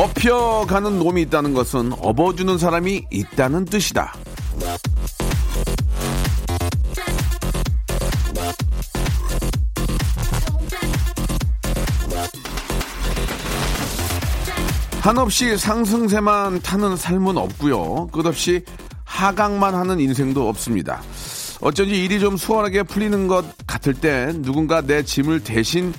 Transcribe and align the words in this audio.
업혀가는 0.00 0.98
놈이 0.98 1.20
있다는 1.22 1.52
것은 1.52 1.92
업어주는 1.92 2.56
사람이 2.56 3.04
있다는 3.10 3.66
뜻이다 3.66 4.14
한없이 15.02 15.58
상승세만 15.58 16.60
타는 16.62 16.96
삶은 16.96 17.36
없고요. 17.36 18.06
끝없이 18.06 18.64
하강만 19.04 19.74
하는 19.74 20.00
인생도 20.00 20.48
없습니다. 20.48 21.02
어쩐지 21.60 22.02
일이 22.02 22.20
좀 22.20 22.38
수월하게 22.38 22.84
풀리는 22.84 23.28
것 23.28 23.44
같을 23.66 23.92
때 23.92 24.32
누군가 24.40 24.80
내 24.80 25.02
짐을 25.02 25.44
대신 25.44 25.92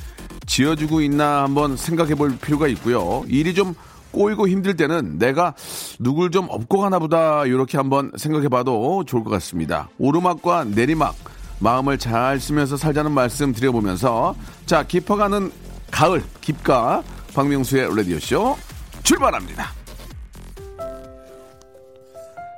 지어주고 0.47 1.01
있나 1.01 1.43
한번 1.43 1.77
생각해 1.77 2.15
볼 2.15 2.35
필요가 2.37 2.67
있고요. 2.67 3.23
일이 3.27 3.53
좀 3.53 3.75
꼬이고 4.11 4.47
힘들 4.47 4.75
때는 4.75 5.17
내가 5.17 5.53
누굴 5.99 6.31
좀 6.31 6.47
업고 6.49 6.79
가나 6.79 6.99
보다 6.99 7.45
이렇게 7.45 7.77
한번 7.77 8.11
생각해 8.15 8.49
봐도 8.49 9.03
좋을 9.05 9.23
것 9.23 9.29
같습니다. 9.31 9.89
오르막과 9.97 10.65
내리막 10.65 11.15
마음을 11.59 11.97
잘 11.97 12.39
쓰면서 12.39 12.77
살자는 12.77 13.11
말씀 13.11 13.53
드려보면서 13.53 14.35
자 14.65 14.83
깊어가는 14.83 15.51
가을 15.91 16.23
깊가 16.41 17.03
박명수의 17.33 17.95
라디오쇼 17.95 18.57
출발합니다. 19.03 19.81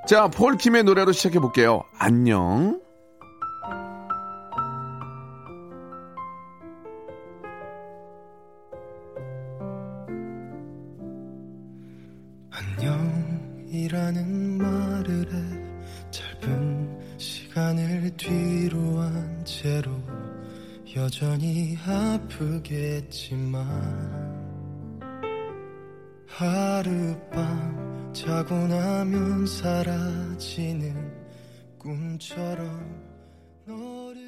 자, 0.08 0.28
폴킴의 0.28 0.84
노래로 0.84 1.14
시작해 1.14 1.40
볼게요. 1.40 1.84
안녕. 1.98 2.83
이라는 13.74 14.60
말을 14.60 15.34
해 15.34 15.42
짧은 16.12 17.18
시간을 17.18 18.12
뒤로 18.18 19.00
한 19.00 19.44
채로 19.44 19.92
여전히 20.96 21.76
아프겠지만 21.84 23.66
하룻밤 26.28 28.12
자고 28.14 28.54
나면 28.54 29.48
사라지는 29.48 31.12
꿈처럼 31.80 32.68
너를 33.66 34.22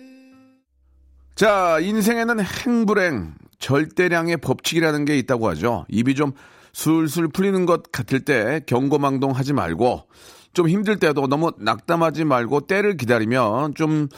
자, 1.35 1.77
인생에는 1.81 2.39
행불행, 2.39 3.35
절대량의 3.59 4.37
법칙이라는 4.37 5.05
게 5.05 5.19
있다고 5.19 5.47
하죠. 5.49 5.85
입이 5.89 6.15
좀 6.15 6.33
술술 6.75 7.29
풀리는 7.29 7.65
것 7.65 7.89
같을 7.89 8.19
때 8.19 8.59
경고망동 8.65 9.31
하지 9.31 9.53
말고 9.53 10.09
좀 10.51 10.67
힘들 10.67 10.99
때도 10.99 11.27
너무 11.27 11.53
낙담하지 11.57 12.25
말고 12.25 12.67
때를 12.67 12.97
기다리면 12.97 13.75
좀 13.75 14.09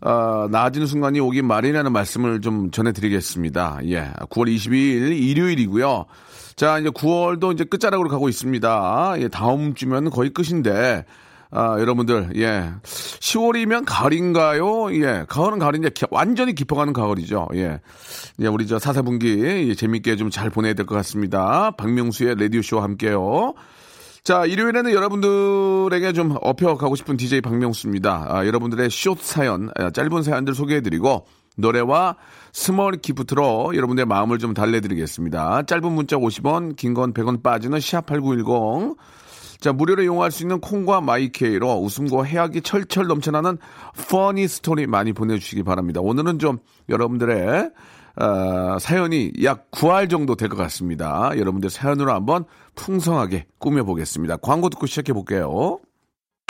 어, 0.00 0.48
나아지는 0.50 0.88
순간이 0.88 1.20
오긴 1.20 1.46
마련이라는 1.46 1.92
말씀을 1.92 2.40
좀 2.40 2.72
전해드리겠습니다. 2.72 3.78
예, 3.84 4.10
9월 4.28 4.52
22일 4.52 5.22
일요일이고요. 5.22 6.06
자, 6.56 6.80
이제 6.80 6.90
9월도 6.90 7.54
이제 7.54 7.62
끝자락으로 7.62 8.08
가고 8.08 8.28
있습니다. 8.28 9.14
예, 9.18 9.28
다음 9.28 9.74
주면 9.74 10.10
거의 10.10 10.30
끝인데 10.30 11.04
아, 11.52 11.76
여러분들, 11.80 12.30
예. 12.36 12.70
10월이면 12.84 13.84
가을인가요? 13.86 14.94
예. 14.94 15.24
가을은 15.28 15.58
가을인데 15.58 15.90
기- 15.90 16.06
완전히 16.10 16.54
깊어가는 16.54 16.92
가을이죠. 16.92 17.48
예. 17.54 17.80
예, 18.40 18.46
우리 18.46 18.66
저 18.68 18.78
사사분기 18.78 19.40
예, 19.44 19.74
재밌게 19.74 20.14
좀 20.16 20.30
잘 20.30 20.48
보내야 20.50 20.74
될 20.74 20.86
것 20.86 20.94
같습니다. 20.96 21.72
박명수의 21.72 22.36
라디오쇼와 22.38 22.84
함께요. 22.84 23.54
자, 24.22 24.44
일요일에는 24.46 24.92
여러분들에게 24.92 26.12
좀 26.12 26.36
업혀가고 26.40 26.94
싶은 26.94 27.16
DJ 27.16 27.40
박명수입니다. 27.40 28.26
아, 28.28 28.46
여러분들의 28.46 28.88
숏 28.90 29.18
사연, 29.20 29.70
아, 29.76 29.90
짧은 29.90 30.22
사연들 30.22 30.54
소개해드리고, 30.54 31.26
노래와 31.56 32.16
small 32.52 32.92
gift로 32.98 33.72
여러분들의 33.74 34.06
마음을 34.06 34.38
좀 34.38 34.54
달래드리겠습니다. 34.54 35.62
짧은 35.64 35.90
문자 35.92 36.16
50원, 36.16 36.76
긴 36.76 36.94
건 36.94 37.12
100원 37.12 37.42
빠지는 37.42 37.78
샵8910. 37.78 38.96
자, 39.60 39.72
무료로 39.72 40.02
이용할 40.02 40.30
수 40.30 40.42
있는 40.42 40.60
콩과 40.60 41.00
마이케이로 41.02 41.80
웃음과 41.82 42.24
해학이 42.24 42.62
철철 42.62 43.06
넘쳐나는 43.06 43.58
퍼니 44.08 44.48
스토리 44.48 44.86
많이 44.86 45.12
보내주시기 45.12 45.62
바랍니다. 45.62 46.00
오늘은 46.00 46.38
좀 46.38 46.58
여러분들의 46.88 47.70
어, 48.16 48.78
사연이 48.80 49.32
약 49.44 49.70
9할 49.70 50.10
정도 50.10 50.34
될 50.34 50.48
것 50.48 50.56
같습니다. 50.56 51.30
여러분들 51.36 51.70
사연으로 51.70 52.12
한번 52.12 52.44
풍성하게 52.74 53.46
꾸며보겠습니다. 53.58 54.38
광고 54.38 54.68
듣고 54.70 54.86
시작해볼게요. 54.86 55.78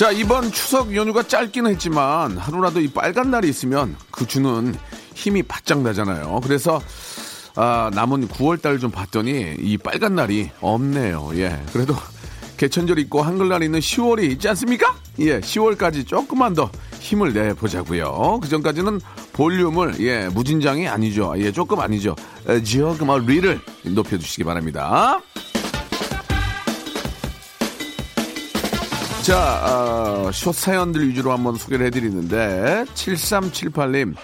자, 0.00 0.10
이번 0.10 0.50
추석 0.50 0.96
연휴가 0.96 1.22
짧기는 1.22 1.70
했지만 1.72 2.38
하루라도 2.38 2.80
이 2.80 2.88
빨간 2.88 3.30
날이 3.30 3.50
있으면 3.50 3.94
그 4.10 4.26
주는 4.26 4.74
힘이 5.14 5.42
바짝 5.42 5.82
나잖아요. 5.82 6.40
그래서 6.42 6.80
아, 7.54 7.90
남은 7.92 8.28
9월 8.28 8.62
달 8.62 8.78
좀 8.78 8.90
봤더니 8.90 9.56
이 9.58 9.76
빨간 9.76 10.14
날이 10.14 10.48
없네요. 10.62 11.32
예. 11.34 11.62
그래도 11.74 11.94
개천절 12.56 12.98
있고 13.00 13.20
한글날 13.20 13.62
있는 13.62 13.80
10월이 13.80 14.22
있지 14.32 14.48
않습니까? 14.48 14.96
예, 15.18 15.38
10월까지 15.40 16.06
조금만 16.06 16.54
더 16.54 16.70
힘을 16.98 17.34
내 17.34 17.52
보자고요. 17.52 18.40
그 18.40 18.48
전까지는 18.48 19.02
볼륨을 19.34 20.00
예, 20.00 20.28
무진장이 20.28 20.88
아니죠. 20.88 21.34
예, 21.36 21.52
조금 21.52 21.78
아니죠. 21.78 22.16
어, 22.46 22.58
리를 23.18 23.60
높여 23.82 24.16
주시기 24.16 24.44
바랍니다. 24.44 25.20
자, 29.30 29.62
어, 29.64 30.32
숏 30.32 30.52
사연들 30.52 31.06
위주로 31.08 31.30
한번 31.30 31.54
소개를 31.54 31.86
해드리는데, 31.86 32.84
7378님, 32.94 34.16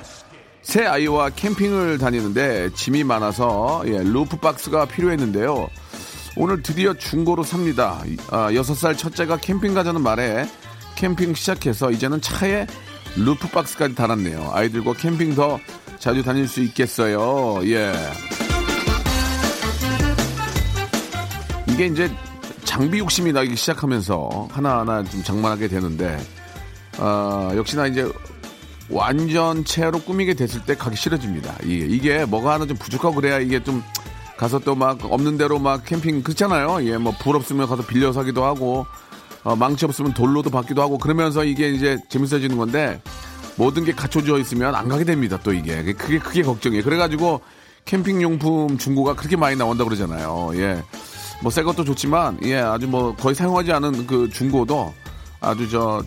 세 0.62 0.84
아이와 0.84 1.30
캠핑을 1.30 1.98
다니는데 1.98 2.70
짐이 2.74 3.04
많아서, 3.04 3.84
예, 3.86 4.02
roof 4.02 4.38
box가 4.38 4.86
필요했는데요. 4.86 5.68
오늘 6.36 6.60
드디어 6.60 6.92
중고로 6.92 7.44
삽니다. 7.44 8.02
아, 8.30 8.50
6살 8.50 8.98
첫째가 8.98 9.36
캠핑 9.36 9.74
가자는 9.74 10.00
말에 10.00 10.44
캠핑 10.96 11.34
시작해서 11.34 11.92
이제는 11.92 12.20
차에 12.20 12.66
roof 13.14 13.50
box까지 13.50 13.94
달았네요. 13.94 14.50
아이들과 14.52 14.94
캠핑 14.94 15.36
더 15.36 15.60
자주 16.00 16.24
다닐 16.24 16.48
수 16.48 16.60
있겠어요. 16.62 17.60
예. 17.62 17.92
이게 21.68 21.86
이제 21.86 22.10
장비 22.66 22.98
욕심이 22.98 23.32
나기 23.32 23.56
시작하면서 23.56 24.48
하나하나 24.50 25.02
좀 25.04 25.22
장만하게 25.22 25.68
되는데 25.68 26.18
아, 26.98 27.52
역시나 27.54 27.86
이제 27.86 28.06
완전체로 28.90 30.00
꾸미게 30.00 30.34
됐을 30.34 30.62
때 30.64 30.74
가기 30.76 30.96
싫어집니다. 30.96 31.54
이게, 31.64 31.86
이게 31.86 32.24
뭐가 32.24 32.54
하나 32.54 32.66
좀 32.66 32.76
부족하고 32.76 33.14
그래야 33.16 33.38
이게 33.38 33.62
좀 33.62 33.82
가서 34.36 34.58
또 34.58 34.74
막 34.74 34.98
없는 35.04 35.38
대로 35.38 35.58
막 35.58 35.84
캠핑 35.84 36.22
그렇잖아요. 36.22 36.84
예, 36.86 36.98
뭐 36.98 37.12
불 37.20 37.36
없으면 37.36 37.66
가서 37.66 37.82
빌려 37.86 38.12
서 38.12 38.20
하기도 38.20 38.44
하고 38.44 38.84
어, 39.44 39.56
망치 39.56 39.84
없으면 39.86 40.12
돌로도 40.12 40.50
받기도 40.50 40.82
하고 40.82 40.98
그러면서 40.98 41.44
이게 41.44 41.70
이제 41.70 41.96
재밌어지는 42.10 42.56
건데 42.58 43.00
모든 43.56 43.84
게 43.84 43.92
갖춰져 43.92 44.38
있으면 44.38 44.74
안 44.74 44.88
가게 44.88 45.04
됩니다. 45.04 45.38
또 45.42 45.52
이게 45.52 45.82
그게 45.94 46.18
그게 46.18 46.42
걱정이에요. 46.42 46.82
그래가지고 46.84 47.40
캠핑 47.86 48.20
용품 48.22 48.76
중고가 48.78 49.14
그렇게 49.14 49.36
많이 49.36 49.56
나온다 49.56 49.84
그러잖아요. 49.84 50.50
예. 50.56 50.82
뭐 51.42 51.50
새 51.50 51.62
것도 51.62 51.84
좋지만 51.84 52.38
예 52.42 52.56
아주 52.56 52.86
뭐 52.88 53.14
거의 53.14 53.34
사용하지 53.34 53.72
않은 53.72 54.06
그 54.06 54.28
중고도 54.30 54.92
아주 55.40 55.68
저 55.70 56.02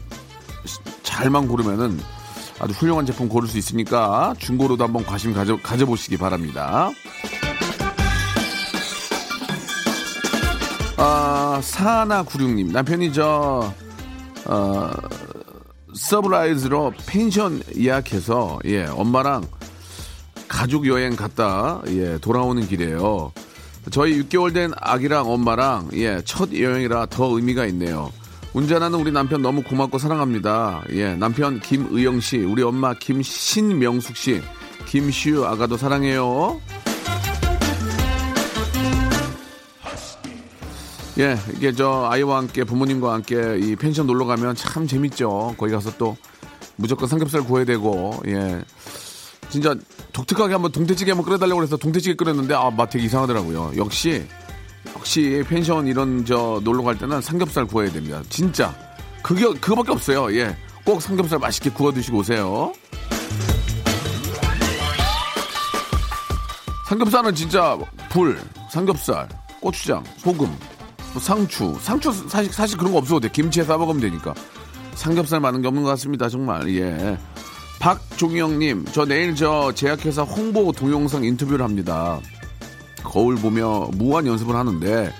잘만 1.03 1.47
고르면은 1.47 1.99
아주 2.59 2.73
훌륭한 2.73 3.05
제품 3.05 3.29
고를 3.29 3.47
수 3.47 3.57
있으니까 3.57 4.33
중고로도 4.37 4.83
한번 4.83 5.05
관심 5.05 5.33
가져, 5.33 5.57
가져보시기 5.61 6.17
바랍니다. 6.17 6.89
아, 10.97 11.61
사나구룡님 11.63 12.73
남편이 12.73 13.13
저, 13.13 13.73
어, 14.45 14.91
surprise로 15.93 16.93
펜션 17.05 17.63
예약해서, 17.77 18.59
예, 18.65 18.85
엄마랑 18.85 19.45
가족 20.49 20.85
여행 20.87 21.15
갔다, 21.15 21.81
예, 21.87 22.17
돌아오는 22.17 22.67
길이에요. 22.67 23.31
저희 23.91 24.21
6개월 24.23 24.53
된 24.53 24.71
아기랑 24.77 25.29
엄마랑, 25.29 25.89
예, 25.93 26.21
첫 26.23 26.53
여행이라 26.53 27.07
더 27.07 27.25
의미가 27.35 27.65
있네요. 27.67 28.11
운전하는 28.53 28.99
우리 28.99 29.11
남편 29.11 29.41
너무 29.41 29.63
고맙고 29.63 29.97
사랑합니다. 29.97 30.83
예, 30.91 31.15
남편 31.15 31.59
김의영 31.59 32.19
씨, 32.19 32.37
우리 32.37 32.61
엄마 32.61 32.93
김신명숙 32.93 34.15
씨, 34.15 34.41
김시우 34.87 35.43
아가도 35.43 35.77
사랑해요. 35.77 36.59
예, 41.19 41.37
이게 41.55 41.73
저 41.73 42.07
아이와 42.09 42.37
함께 42.37 42.63
부모님과 42.63 43.13
함께 43.13 43.59
이 43.59 43.75
펜션 43.75 44.07
놀러 44.07 44.25
가면 44.25 44.55
참 44.55 44.87
재밌죠. 44.87 45.55
거기 45.57 45.71
가서 45.71 45.91
또 45.97 46.15
무조건 46.75 47.09
삼겹살 47.09 47.41
구워야 47.41 47.65
되고, 47.65 48.21
예. 48.27 48.61
진짜 49.49 49.75
독특하게 50.13 50.53
한번 50.53 50.71
동태찌개 50.71 51.11
한번 51.11 51.25
끓여달라고 51.25 51.63
해서 51.63 51.77
동태찌개 51.77 52.15
끓였는데 52.15 52.53
아, 52.53 52.69
맛 52.69 52.89
되게 52.89 53.05
이상하더라고요. 53.05 53.73
역시 53.77 54.25
역시 54.95 55.43
펜션 55.47 55.87
이런 55.87 56.25
저 56.25 56.61
놀러 56.63 56.83
갈 56.83 56.97
때는 56.97 57.21
삼겹살 57.21 57.65
구워야 57.65 57.91
됩니다. 57.91 58.21
진짜 58.29 58.73
그게 59.23 59.45
그거밖에 59.59 59.91
없어요. 59.91 60.33
예, 60.37 60.55
꼭 60.85 61.01
삼겹살 61.01 61.39
맛있게 61.39 61.71
구워 61.71 61.91
드시고 61.91 62.19
오세요. 62.19 62.73
삼겹살은 66.87 67.35
진짜 67.35 67.77
불, 68.09 68.41
삼겹살, 68.71 69.29
고추장, 69.61 70.03
소금, 70.17 70.47
뭐 71.13 71.21
상추, 71.21 71.77
상추 71.81 72.11
사실 72.27 72.51
사실 72.51 72.77
그런 72.77 72.91
거 72.91 72.97
없어도 72.97 73.19
돼. 73.19 73.29
김치에 73.29 73.63
싸 73.63 73.77
먹으면 73.77 74.01
되니까. 74.01 74.33
삼겹살 74.95 75.39
많은 75.39 75.61
게 75.61 75.67
없는 75.67 75.83
것 75.83 75.89
같습니다. 75.89 76.29
정말 76.29 76.67
예. 76.75 77.17
박종영님, 77.79 78.85
저 78.91 79.05
내일 79.05 79.35
저 79.35 79.71
제약회사 79.73 80.23
홍보 80.23 80.71
동영상 80.71 81.23
인터뷰를 81.23 81.63
합니다. 81.63 82.19
거울 83.03 83.35
보며 83.35 83.89
무한 83.93 84.27
연습을 84.27 84.55
하는데 84.55 85.13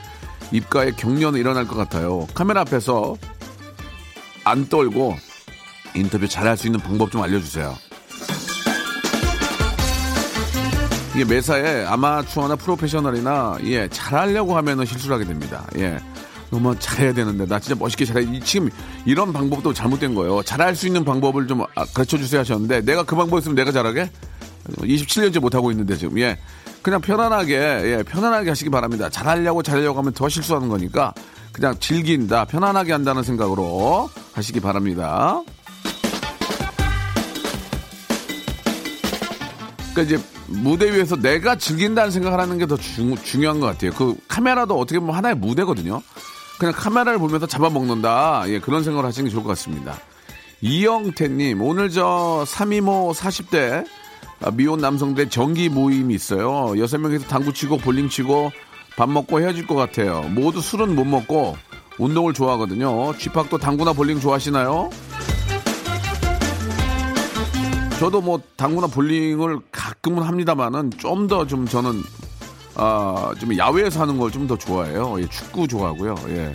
입가에 0.52 0.92
경련이 0.92 1.40
일어날 1.40 1.66
것 1.68 1.76
같아요. 1.76 2.28
카메라 2.34 2.62
앞에서 2.62 3.16
안 4.44 4.68
떨고 4.68 5.16
인터뷰 5.96 6.28
잘할 6.28 6.58
수 6.58 6.68
있는 6.68 6.80
방법 6.80 7.12
좀 7.12 7.22
알려주세요. 7.22 7.76
이게 11.16 11.26
매사에 11.26 11.86
아마추어나 11.86 12.56
프로페셔널이나 12.56 13.58
예 13.64 13.88
잘하려고 13.90 14.56
하면은 14.58 14.86
실수를 14.86 15.16
하게 15.16 15.26
됩니다. 15.26 15.66
예 15.78 16.00
너무 16.52 16.76
잘해야 16.80 17.14
되는데 17.14 17.46
나 17.46 17.60
진짜 17.60 17.76
멋있게 17.80 18.06
잘해 18.06 18.24
이- 18.24 18.40
지금 18.42 18.70
이런 19.06 19.32
방법도 19.34 19.74
잘못된 19.74 20.16
거예요. 20.16 20.42
잘할 20.44 20.76
수 20.76 20.88
있는 20.88 21.06
방법을 21.06 21.48
좀 21.48 21.62
아, 21.62 21.86
가르쳐 21.94 22.18
주세요 22.18 22.40
하셨는데 22.42 22.82
내가 22.82 23.04
그 23.04 23.16
방법 23.16 23.40
있으면 23.40 23.56
내가 23.56 23.72
잘하게 23.72 24.10
27년째 24.78 25.40
못 25.40 25.54
하고 25.56 25.72
있는데 25.72 25.96
지금 25.96 26.18
예 26.20 26.38
그냥 26.82 27.02
편안하게 27.02 27.54
예 27.56 28.04
편안하게 28.04 28.50
하시기 28.50 28.70
바랍니다. 28.70 29.10
잘하려고 29.10 29.62
잘하려고 29.64 30.00
하면 30.00 30.14
더 30.14 30.28
실수하는 30.30 30.70
거니까 30.70 31.14
그냥 31.52 31.76
즐긴다 31.80 32.46
편안하게 32.46 32.92
한다는 32.94 33.24
생각으로 33.24 34.10
하시기 34.34 34.60
바랍니다. 34.60 35.42
그러니까 39.94 40.02
이제 40.04 40.24
무대 40.48 40.92
위에서 40.94 41.16
내가 41.16 41.56
즐긴다는 41.56 42.12
생각을 42.12 42.40
하는 42.40 42.58
게 42.58 42.66
더 42.66 42.78
중요한 42.78 43.60
것 43.60 43.66
같아요. 43.68 43.92
그 43.92 44.16
카메라도 44.28 44.80
어떻게 44.80 45.00
보면 45.00 45.16
하나의 45.16 45.36
무대거든요. 45.36 46.02
그냥 46.60 46.74
카메라를 46.76 47.18
보면서 47.18 47.48
잡아먹는다. 47.48 48.44
예, 48.48 48.60
그런 48.60 48.84
생각을 48.84 49.08
하시는 49.08 49.28
게 49.28 49.32
좋을 49.32 49.44
것 49.44 49.50
같습니다. 49.50 49.98
이영태님, 50.62 51.62
오늘 51.62 51.90
저 51.90 52.44
3이모 52.46 53.14
40대 53.14 53.86
아, 54.42 54.52
미혼 54.52 54.80
남성들 54.80 55.30
정기 55.30 55.70
모임이 55.70 56.14
있어요. 56.14 56.78
여섯 56.78 56.98
명이서 56.98 57.28
당구 57.28 57.54
치고 57.54 57.78
볼링 57.78 58.10
치고 58.10 58.52
밥 58.98 59.10
먹고 59.10 59.40
헤어질 59.40 59.68
것 59.68 59.76
같아요. 59.76 60.22
모두 60.24 60.60
술은 60.62 60.96
못 60.96 61.06
먹고 61.06 61.56
운동을 61.98 62.34
좋아하거든요. 62.34 63.18
쥐팍도 63.18 63.58
당구나 63.58 63.94
볼링 63.94 64.20
좋아하시나요? 64.20 64.90
저도 68.00 68.22
뭐 68.22 68.42
당구나 68.58 68.88
볼링을 68.88 69.60
가끔은 69.72 70.24
합니다만은 70.24 70.92
좀 70.98 71.28
더좀 71.28 71.68
저는 71.68 72.02
아, 72.80 73.34
좀 73.40 73.58
야외에서 73.58 74.02
하는 74.02 74.18
걸 74.18 74.32
좀 74.32 74.48
더 74.48 74.58
좋아해요. 74.58 75.16
예, 75.22 75.28
축구 75.30 75.68
좋아하고요. 75.68 76.16
예. 76.30 76.54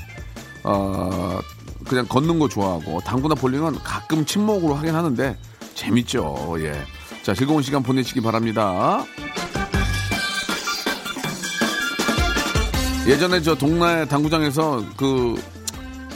아, 0.62 1.40
그냥 1.86 2.06
걷는 2.08 2.38
거 2.38 2.48
좋아하고 2.48 3.00
당구나 3.04 3.34
볼링은 3.34 3.74
가끔 3.84 4.24
친목으로 4.24 4.74
하긴 4.74 4.94
하는데 4.94 5.36
재밌죠. 5.74 6.56
예. 6.60 6.72
자, 7.22 7.34
즐거운 7.34 7.62
시간 7.62 7.82
보내시기 7.82 8.20
바랍니다. 8.20 9.04
예전에 13.06 13.42
저 13.42 13.54
동네 13.54 14.06
당구장에서 14.06 14.82
그 14.96 15.34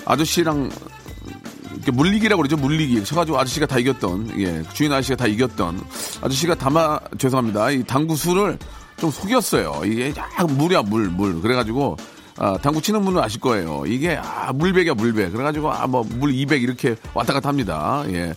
아저씨랑 0.07 0.71
물리기라고 1.93 2.41
그러죠 2.43 2.57
물리기 2.57 3.05
쳐가지고 3.05 3.39
아저씨가 3.39 3.67
다 3.67 3.79
이겼던 3.79 4.41
예 4.41 4.63
주인 4.73 4.91
아저씨가 4.93 5.17
다 5.17 5.27
이겼던 5.27 5.83
아저씨가 6.23 6.55
담아 6.55 6.99
죄송합니다 7.19 7.71
이 7.71 7.83
당구 7.85 8.17
수를 8.17 8.59
좀 8.99 9.11
속였어요. 9.11 9.83
이게 9.85 10.13
약 10.17 10.47
물이야 10.53 10.83
물 10.83 11.09
물. 11.09 11.41
그래가지고 11.41 11.97
아, 12.37 12.57
당구 12.63 12.81
치는 12.81 13.05
분은 13.05 13.21
아실 13.23 13.41
거예요. 13.41 13.85
이게 13.87 14.17
아 14.21 14.53
물백이야 14.53 14.95
물백. 14.95 15.33
그래가지고 15.33 15.73
아 15.73 15.87
뭐 15.87 16.03
물 16.05 16.33
200 16.35 16.63
이렇게 16.63 16.97
왔다 17.15 17.33
갔다 17.33 17.49
합니다. 17.49 18.05
예. 18.09 18.35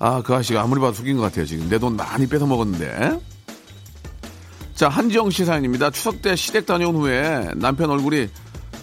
아 0.00 0.22
그 0.24 0.34
아저씨가 0.34 0.62
아무리 0.62 0.80
봐도 0.80 0.92
속인 0.94 1.16
것 1.16 1.22
같아요 1.24 1.44
지금. 1.46 1.68
내 1.68 1.78
돈 1.78 1.96
많이 1.96 2.26
뺏어 2.26 2.46
먹었는데. 2.46 3.18
자 4.74 4.88
한지영 4.88 5.30
씨 5.30 5.44
사연입니다. 5.44 5.90
추석 5.90 6.22
때 6.22 6.36
시댁 6.36 6.66
다녀온 6.66 6.94
후에 6.96 7.48
남편 7.56 7.90
얼굴이 7.90 8.28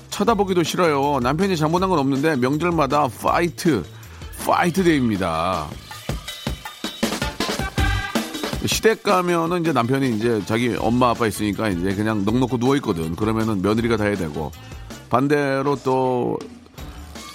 쳐다보기도 0.10 0.64
싫어요. 0.64 1.20
남편이 1.22 1.56
잘못한 1.58 1.90
건 1.90 2.00
없는데 2.00 2.36
명절마다 2.38 3.08
fight, 3.22 3.84
fight 4.46 4.84
day입니다. 4.84 5.68
시댁 8.68 9.04
가면은 9.04 9.62
이제 9.62 9.72
남편이 9.74 10.18
이제 10.18 10.42
자기 10.46 10.76
엄마 10.80 11.10
아빠 11.10 11.28
있으니까 11.28 11.70
이제 11.70 11.94
그냥 11.96 12.26
넋 12.26 12.42
놓고 12.42 12.58
누워 12.58 12.76
있거든. 12.78 13.16
그러면은 13.16 13.62
며느리가 13.62 13.98
다 13.98 14.06
해야 14.06 14.16
되고 14.16 14.52
반대로 15.10 15.76
또 15.84 16.38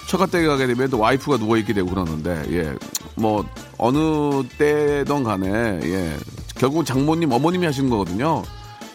처갓댁에 0.07 0.45
가게 0.47 0.67
되면 0.67 0.89
또 0.89 0.99
와이프가 0.99 1.37
누워 1.37 1.57
있게 1.57 1.73
되고 1.73 1.89
그러는데 1.89 2.45
예 2.51 2.75
뭐 3.15 3.45
어느 3.77 4.43
때든 4.57 5.23
간에 5.23 5.79
예 5.83 6.17
결국 6.55 6.85
장모님 6.85 7.31
어머님이 7.31 7.65
하시는 7.65 7.89
거거든요. 7.89 8.43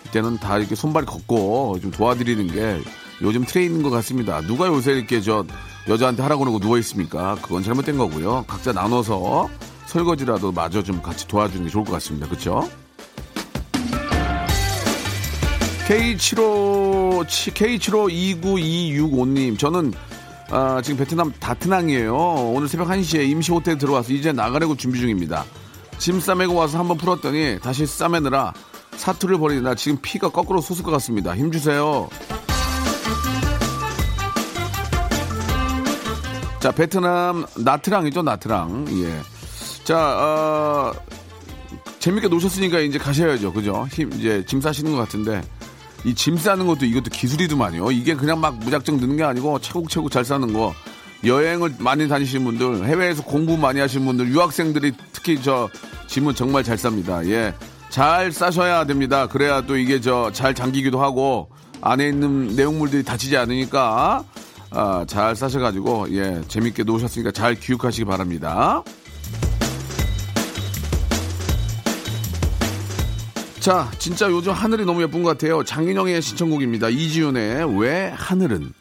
이때는 0.07 0.39
다 0.39 0.59
이렇게 0.59 0.75
손발이 0.75 1.07
걷고 1.07 1.79
좀 1.81 1.91
도와드리는 1.91 2.47
게 2.49 2.81
요즘 3.23 3.45
트레이닝인 3.45 3.83
것 3.83 3.91
같습니다. 3.91 4.41
누가 4.43 4.67
요새 4.67 4.93
이렇게 4.93 5.21
저 5.21 5.45
여자한테 5.89 6.23
하라고 6.23 6.41
그러고 6.41 6.59
누워 6.59 6.79
있습니까? 6.79 7.37
그건 7.43 7.63
잘못된 7.63 7.97
거고요. 7.99 8.45
각자 8.47 8.73
나눠서 8.73 9.49
설거지라도 9.87 10.53
마저 10.53 10.83
좀 10.83 11.01
같이 11.01 11.27
도와주는 11.27 11.65
게 11.65 11.71
좋을 11.71 11.85
것 11.85 11.93
같습니다. 11.93 12.29
그렇죠? 12.29 12.69
K75 15.89 17.25
K752925님 17.55 19.59
저는 19.59 19.93
아, 20.51 20.81
지금 20.83 20.99
베트남 20.99 21.33
다트낭이에요. 21.33 22.15
오늘 22.15 22.69
새벽 22.69 22.89
1시에 22.89 23.29
임시 23.29 23.53
호텔 23.53 23.79
들어와서 23.79 24.13
이제 24.13 24.33
나가려고 24.33 24.77
준비 24.77 25.01
중입니다. 25.01 25.45
짐 25.99 26.21
싸매고 26.21 26.55
와서 26.55 26.79
한번 26.79 26.99
풀었더니 26.99 27.59
다시 27.61 27.87
싸매느라 27.87 28.53
사투를 28.97 29.39
벌이나 29.39 29.75
지금 29.75 29.99
피가 30.01 30.31
거꾸로 30.31 30.61
솟을 30.61 30.83
것 30.83 30.91
같습니다. 30.93 31.35
힘 31.37 31.51
주세요. 31.51 32.09
자, 36.61 36.73
베트남 36.73 37.45
나트랑이죠, 37.57 38.23
나트랑. 38.23 38.87
예. 39.03 39.36
자, 39.87 39.97
어, 39.97 40.93
재밌게 42.01 42.27
노셨으니까 42.27 42.81
이제 42.81 42.99
가셔야죠. 42.99 43.53
그죠? 43.53 43.87
힘, 43.93 44.13
이제 44.15 44.45
짐 44.47 44.61
싸시는 44.61 44.91
것 44.93 44.99
같은데. 44.99 45.43
이 46.05 46.13
짐 46.15 46.37
싸는 46.37 46.67
것도 46.67 46.85
이것도 46.87 47.11
기술이더만요. 47.11 47.91
이게 47.93 48.15
그냥 48.15 48.41
막 48.41 48.57
무작정 48.59 48.99
드는 49.01 49.17
게 49.17 49.23
아니고 49.25 49.59
차곡차곡 49.61 50.11
잘 50.11 50.25
싸는 50.25 50.53
거. 50.53 50.75
여행을 51.25 51.77
많이 51.79 52.07
다니시는 52.09 52.45
분들, 52.45 52.85
해외에서 52.87 53.23
공부 53.23 53.57
많이 53.57 53.81
하시는 53.81 54.05
분들, 54.05 54.29
유학생들이 54.29 54.93
특히 55.13 55.41
저 55.43 55.69
짐은 56.09 56.35
정말 56.35 56.63
잘 56.63 56.77
쌉니다. 56.77 57.27
예. 57.29 57.55
잘 57.91 58.31
싸셔야 58.33 58.85
됩니다. 58.87 59.27
그래야 59.29 59.63
또 59.63 59.77
이게 59.77 60.01
저 60.01 60.31
잘 60.33 60.53
잠기기도 60.55 61.01
하고 61.03 61.49
안에 61.81 62.09
있는 62.09 62.49
내용물들이 62.57 63.03
다치지 63.05 63.37
않으니까 63.37 64.25
아, 64.71 65.05
잘 65.09 65.35
싸셔가지고 65.37 66.09
예 66.11 66.43
재밌게 66.49 66.83
놓으셨으니까 66.85 67.31
잘 67.31 67.55
기억하시기 67.55 68.05
바랍니다. 68.05 68.83
자, 73.67 73.91
진짜 73.99 74.31
요즘 74.31 74.53
하늘이 74.53 74.85
너무 74.85 75.03
예쁜 75.03 75.25
것 75.25 75.31
같아요. 75.31 75.65
장인영의 75.65 76.23
신청곡입니다. 76.23 76.89
이지윤의 76.89 77.81
왜 77.81 78.13
하늘은 78.15 78.73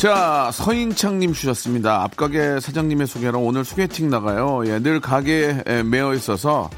자, 0.00 0.50
서인창님 0.50 1.34
주셨습니다. 1.34 2.02
앞가게 2.04 2.60
사장님의 2.60 3.06
소개로 3.06 3.38
오늘 3.38 3.66
소개팅 3.66 4.08
나가요. 4.08 4.62
예, 4.64 4.78
늘 4.78 4.98
가게에 4.98 5.62
에, 5.66 5.82
매여 5.82 6.14
있어서 6.14 6.70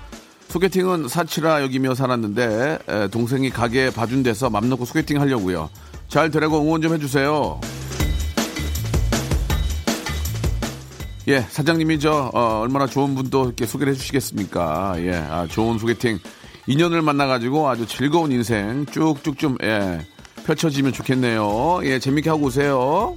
소개팅은 0.49 1.07
사치라 1.07 1.63
여기며 1.63 1.95
살았는데 1.95 2.79
에, 2.89 3.09
동생이 3.13 3.51
가게에 3.51 3.91
봐준 3.91 4.25
데서 4.25 4.51
맘 4.51 4.69
놓고 4.69 4.87
소개팅 4.87 5.21
하려고요. 5.21 5.71
잘 6.09 6.33
되라고 6.33 6.63
응원 6.63 6.83
좀 6.83 6.95
해주세요. 6.95 7.61
예, 11.29 11.43
사장님이 11.43 12.01
저 12.01 12.29
어, 12.35 12.59
얼마나 12.59 12.89
좋은 12.89 13.15
분도 13.15 13.45
이렇게 13.45 13.67
소개를 13.67 13.93
해주시겠습니까? 13.93 14.95
예, 14.99 15.15
아, 15.15 15.47
좋은 15.47 15.79
소개팅 15.79 16.19
인연을 16.67 17.03
만나가지고 17.03 17.69
아주 17.69 17.87
즐거운 17.87 18.33
인생 18.33 18.85
쭉쭉 18.87 19.39
좀 19.39 19.57
예, 19.63 20.01
펼쳐지면 20.45 20.93
좋겠네요. 20.93 21.81
예, 21.85 21.99
재밌게 21.99 22.31
하고 22.31 22.47
오세요. 22.47 23.17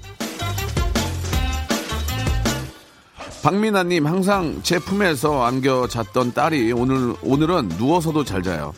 박민아님 3.43 4.07
항상 4.07 4.59
제 4.63 4.79
품에서 4.79 5.43
안겨 5.43 5.87
잤던 5.87 6.33
딸이 6.33 6.71
오늘 6.73 7.15
오늘은 7.21 7.69
누워서도 7.77 8.23
잘 8.23 8.41
자요. 8.41 8.73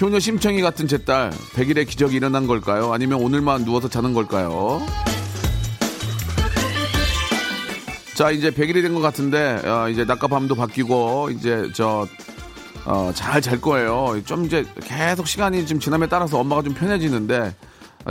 효녀 0.00 0.18
심청이 0.20 0.60
같은 0.60 0.86
제 0.86 0.98
딸 0.98 1.30
100일의 1.54 1.88
기적이 1.88 2.16
일어난 2.16 2.46
걸까요? 2.46 2.92
아니면 2.92 3.20
오늘만 3.20 3.64
누워서 3.64 3.88
자는 3.88 4.12
걸까요? 4.14 4.80
자 8.14 8.30
이제 8.30 8.50
100일이 8.50 8.82
된 8.82 8.94
것 8.94 9.00
같은데 9.00 9.60
어, 9.66 9.88
이제 9.88 10.04
낮과 10.04 10.28
밤도 10.28 10.54
바뀌고 10.54 11.30
이제 11.30 11.68
저 11.74 12.06
어, 12.84 13.10
잘 13.14 13.40
잘 13.42 13.60
거예요. 13.60 14.20
좀 14.24 14.44
이제 14.46 14.64
계속 14.84 15.26
시간이 15.26 15.66
좀 15.66 15.80
지남에 15.80 16.06
따라서 16.06 16.38
엄마가 16.38 16.62
좀 16.62 16.74
편해지는데 16.74 17.36
아, 17.38 17.52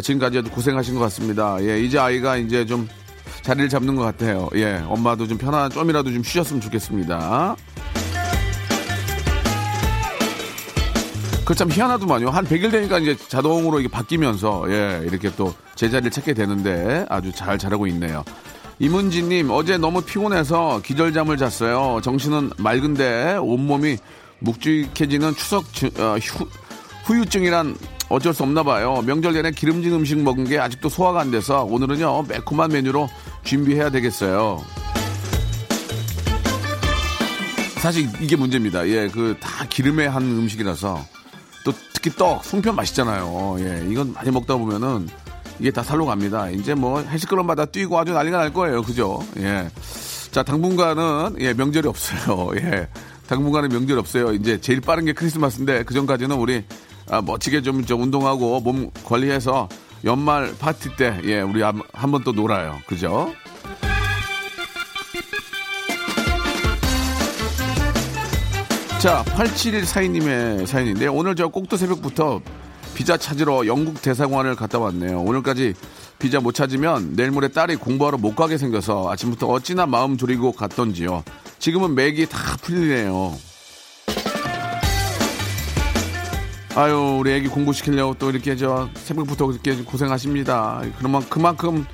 지금까지 0.02 0.40
아주 0.40 0.50
고생하신 0.52 0.96
것 0.96 1.02
같습니다. 1.02 1.58
예, 1.62 1.80
이제 1.82 1.98
아이가 2.00 2.38
이제 2.38 2.66
좀 2.66 2.88
자리를 3.42 3.70
잡는 3.70 3.96
것 3.96 4.04
같아요. 4.04 4.50
예, 4.56 4.82
엄마도 4.88 5.28
좀 5.28 5.38
편한 5.38 5.70
좀이라도 5.70 6.12
좀 6.12 6.24
쉬셨으면 6.24 6.62
좋겠습니다. 6.62 7.56
그참 11.46 11.70
희한하더만요. 11.72 12.30
한 12.32 12.44
100일 12.46 12.72
되니까 12.72 12.98
이제 12.98 13.16
자동으로 13.16 13.80
이게 13.80 13.88
바뀌면서 13.88 14.66
예, 14.70 15.02
이렇게 15.06 15.30
또 15.36 15.54
제자리를 15.76 16.10
찾게 16.10 16.34
되는데 16.34 17.06
아주 17.08 17.32
잘 17.32 17.58
자라고 17.60 17.86
있네요. 17.88 18.24
이문지님 18.80 19.52
어제 19.52 19.78
너무 19.78 20.02
피곤해서 20.02 20.82
기절잠을 20.84 21.38
잤어요. 21.38 22.02
정신은 22.04 22.52
맑은데 22.58 23.38
온몸이 23.40 23.98
묵직해지는 24.40 25.36
추석 25.36 25.72
주- 25.72 25.92
어, 26.00 26.18
휴, 26.20 26.46
후유증이란 27.06 27.76
어쩔 28.10 28.34
수 28.34 28.44
없나 28.44 28.64
봐요. 28.64 29.02
명절 29.06 29.34
내내 29.34 29.52
기름진 29.52 29.94
음식 29.94 30.18
먹은 30.20 30.46
게 30.46 30.60
아직도 30.60 30.90
소화가 30.90 31.22
안 31.22 31.32
돼서 31.32 31.64
오늘은요 31.64 32.24
매콤한 32.24 32.72
메뉴로 32.72 33.10
준비해야 33.44 33.90
되겠어요. 33.90 34.64
사실 37.82 38.08
이게 38.22 38.36
문제입니다. 38.36 38.88
예, 38.88 39.08
그 39.08 39.36
다 39.40 39.66
기름에 39.70 40.08
한 40.08 40.24
음식이라서 40.24 41.06
또 41.64 41.74
특히 41.94 42.12
떡, 42.12 42.44
송편 42.44 42.76
맛있잖아요. 42.76 43.58
예, 43.60 43.86
이건 43.90 44.14
많이 44.14 44.32
먹다 44.32 44.56
보면은 44.56 45.08
이게 45.60 45.72
다 45.72 45.84
살로 45.84 46.06
갑니다. 46.06 46.50
이제 46.50 46.74
뭐 46.74 47.02
헬스클럽마다 47.02 47.66
뛰고 47.66 47.98
아주 47.98 48.14
난리가 48.14 48.38
날 48.38 48.54
거예요. 48.54 48.82
그죠? 48.82 49.24
예. 49.38 49.70
자, 50.32 50.44
당분간은 50.44 51.36
예, 51.40 51.54
명절이 51.54 51.88
없어요. 51.88 52.52
예. 52.58 52.88
당분간은 53.28 53.70
명절이 53.70 54.00
없어요. 54.00 54.34
이제 54.34 54.60
제일 54.60 54.82
빠른 54.82 55.06
게 55.06 55.14
크리스마스인데 55.14 55.84
그 55.84 55.94
전까지는 55.94 56.36
우리 56.36 56.64
아, 57.10 57.22
멋지게 57.22 57.62
좀 57.62 57.86
저 57.86 57.96
운동하고 57.96 58.60
몸 58.62 58.90
관리해서 59.04 59.70
연말 60.04 60.56
파티 60.58 60.96
때 60.96 61.20
예, 61.26 61.42
우리 61.42 61.62
한번 61.62 62.24
또 62.24 62.32
놀아요. 62.32 62.80
그죠? 62.88 63.32
자, 69.00 69.24
8714님의 69.36 70.66
사연인데 70.66 71.08
오늘 71.08 71.36
저 71.36 71.48
꼭두 71.48 71.78
새벽부터 71.78 72.42
비자 72.96 73.18
찾으러 73.18 73.68
영국 73.68 74.02
대사관을 74.02 74.56
갔다 74.56 74.80
왔네요. 74.80 75.22
오늘까지 75.22 75.76
비자 76.18 76.40
못 76.40 76.54
찾으면 76.54 77.16
내일 77.16 77.30
모레 77.30 77.50
딸이 77.50 77.76
공부하러 77.76 78.18
못 78.18 78.36
가게 78.36 78.58
생겨서 78.58 79.12
아침부터 79.12 79.48
어찌나 79.48 79.86
마음 79.86 80.18
졸이고 80.18 80.54
갔던지요. 80.54 81.24
지금은 81.60 81.94
맥이 81.94 82.28
다 82.28 82.58
풀리네요. 82.62 83.36
아유, 86.76 87.18
우리 87.20 87.32
애기 87.32 87.48
공부시키려고 87.48 88.16
또 88.20 88.30
이렇게 88.30 88.56
저 88.58 88.90
새벽부터 88.96 89.50
이렇게 89.52 89.76
고생하십니다. 89.84 90.82
그러면 90.98 91.24
그만큼 91.30 91.86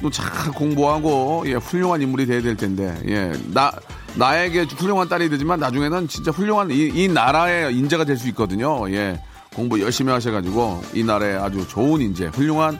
또 0.00 0.10
잘 0.10 0.52
공부하고 0.52 1.42
예, 1.46 1.54
훌륭한 1.54 2.00
인물이 2.00 2.24
돼야 2.26 2.40
될 2.40 2.56
텐데 2.56 2.96
예, 3.08 3.32
나 3.52 3.72
나에게 4.14 4.62
훌륭한 4.62 5.08
딸이 5.08 5.28
되지만 5.28 5.58
나중에는 5.58 6.06
진짜 6.06 6.30
훌륭한 6.30 6.70
이, 6.70 6.86
이 6.94 7.08
나라의 7.08 7.74
인재가 7.76 8.04
될 8.04 8.16
수 8.16 8.28
있거든요. 8.28 8.88
예, 8.92 9.20
공부 9.56 9.80
열심히 9.80 10.12
하셔가지고 10.12 10.82
이 10.94 11.02
나라에 11.02 11.34
아주 11.34 11.66
좋은 11.66 12.00
인재, 12.00 12.26
훌륭한 12.26 12.78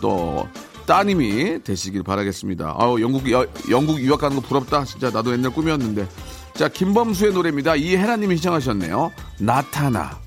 또 0.00 0.46
따님이 0.86 1.64
되시길 1.64 2.04
바라겠습니다. 2.04 2.76
아우 2.78 3.00
영국 3.00 3.28
여- 3.32 3.46
영국 3.68 4.00
유학 4.00 4.20
가는 4.20 4.36
거 4.36 4.42
부럽다. 4.42 4.84
진짜 4.84 5.10
나도 5.10 5.32
옛날 5.32 5.50
꿈이었는데. 5.52 6.06
자 6.54 6.68
김범수의 6.68 7.32
노래입니다. 7.32 7.74
이혜라님이 7.74 8.36
시청하셨네요. 8.36 9.10
나타나. 9.40 10.20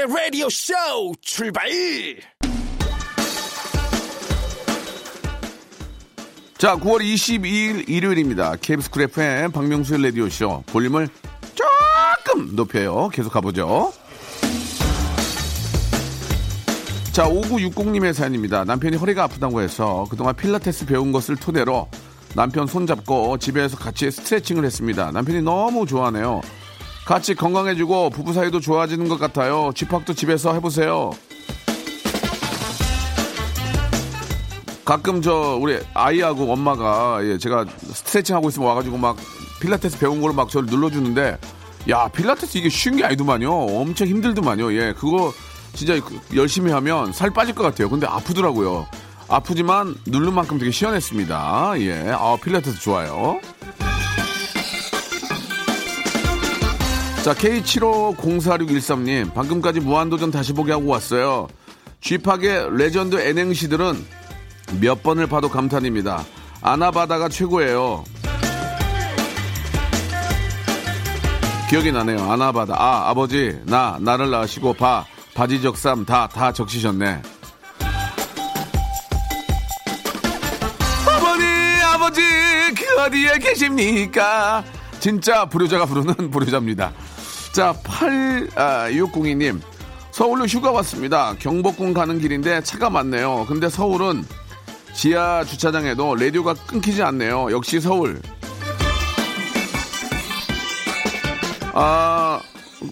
박명수의 0.00 0.06
라디오 0.08 0.48
쇼 0.48 0.72
출발! 1.20 1.68
자, 6.56 6.76
9월 6.76 7.00
22일 7.00 7.88
일요일입니다. 7.88 8.56
KBS 8.56 8.90
쿨 8.90 9.02
FM 9.02 9.52
박명수의 9.52 10.02
라디오 10.02 10.28
쇼. 10.30 10.62
볼륨을 10.66 11.08
조금 11.54 12.54
높여요. 12.56 13.10
계속 13.12 13.30
가보죠. 13.32 13.92
자, 17.12 17.28
5960님의 17.28 18.14
사연입니다. 18.14 18.64
남편이 18.64 18.96
허리가 18.96 19.24
아프다고 19.24 19.60
해서 19.60 20.06
그동안 20.08 20.34
필라테스 20.34 20.86
배운 20.86 21.12
것을 21.12 21.36
토대로 21.36 21.88
남편 22.34 22.66
손잡고 22.66 23.36
집에서 23.38 23.76
같이 23.76 24.10
스트레칭을 24.10 24.64
했습니다. 24.64 25.10
남편이 25.10 25.42
너무 25.42 25.84
좋아하네요. 25.86 26.40
같이 27.06 27.34
건강해지고 27.34 28.10
부부 28.10 28.32
사이도 28.32 28.60
좋아지는 28.60 29.08
것 29.08 29.18
같아요. 29.18 29.72
집합도 29.74 30.14
집에서 30.14 30.52
해보세요. 30.54 31.10
가끔 34.84 35.22
저 35.22 35.56
우리 35.60 35.78
아이하고 35.94 36.52
엄마가 36.52 37.20
예, 37.24 37.38
제가 37.38 37.64
스트레칭 37.80 38.34
하고 38.34 38.48
있으면 38.48 38.68
와가지고 38.68 38.96
막 38.96 39.16
필라테스 39.60 39.98
배운 39.98 40.20
걸 40.20 40.32
막 40.32 40.48
저를 40.48 40.68
눌러주는데 40.68 41.38
야 41.88 42.08
필라테스 42.08 42.58
이게 42.58 42.68
쉬운 42.68 42.96
게 42.96 43.04
아니더만요. 43.04 43.50
엄청 43.52 44.06
힘들더만요. 44.08 44.72
예, 44.74 44.92
그거 44.98 45.32
진짜 45.74 45.94
열심히 46.34 46.72
하면 46.72 47.12
살 47.12 47.30
빠질 47.30 47.54
것 47.54 47.62
같아요. 47.62 47.88
근데 47.88 48.06
아프더라고요. 48.06 48.86
아프지만 49.28 49.94
누른 50.06 50.34
만큼 50.34 50.58
되게 50.58 50.70
시원했습니다. 50.72 51.74
예, 51.80 52.10
아 52.16 52.36
필라테스 52.42 52.80
좋아요. 52.80 53.38
자, 57.22 57.34
K75046113님, 57.34 59.34
방금까지 59.34 59.80
무한도전 59.80 60.30
다시 60.30 60.54
보기 60.54 60.70
하고 60.70 60.86
왔어요. 60.86 61.48
쥐팍의 62.00 62.78
레전드 62.78 63.20
N행시들은 63.20 64.02
몇 64.80 65.02
번을 65.02 65.26
봐도 65.26 65.50
감탄입니다. 65.50 66.24
아나바다가 66.62 67.28
최고예요. 67.28 68.04
기억이 71.68 71.92
나네요. 71.92 72.18
아나바다. 72.30 72.74
아, 72.78 73.10
아버지, 73.10 73.60
나, 73.64 73.98
나를 74.00 74.30
낳으시고, 74.30 74.72
바, 74.72 75.04
바지적삼, 75.34 76.06
다, 76.06 76.26
다 76.26 76.52
적시셨네. 76.52 77.20
어머니, 81.06 81.44
아버지, 81.84 82.22
그 82.74 83.02
어디에 83.02 83.36
계십니까? 83.38 84.64
진짜 85.00 85.44
불효자가 85.46 85.86
부르는 85.86 86.28
불효자입니다. 86.30 86.92
자, 87.52 87.74
8602님. 87.84 89.60
서울로 90.12 90.44
휴가 90.46 90.70
왔습니다. 90.72 91.34
경복궁 91.38 91.92
가는 91.94 92.18
길인데 92.18 92.62
차가 92.62 92.90
많네요. 92.90 93.44
근데 93.48 93.68
서울은 93.68 94.24
지하 94.94 95.44
주차장에도 95.44 96.14
라디오가 96.16 96.54
끊기지 96.66 97.02
않네요. 97.02 97.50
역시 97.52 97.80
서울. 97.80 98.20
아, 101.72 102.40